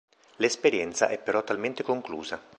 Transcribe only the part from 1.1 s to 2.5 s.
però attualmente conclusa.